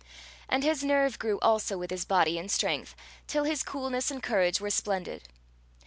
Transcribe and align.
And 0.49 0.63
his 0.63 0.83
nerve 0.83 1.19
grew 1.19 1.37
also 1.43 1.77
with 1.77 1.91
his 1.91 2.05
body 2.05 2.39
and 2.39 2.49
strength, 2.49 2.95
till 3.27 3.43
his 3.43 3.61
coolness 3.61 4.09
and 4.09 4.23
courage 4.23 4.59
were 4.59 4.71
splendid. 4.71 5.27